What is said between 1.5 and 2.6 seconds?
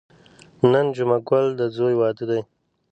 د ځوی واده دی.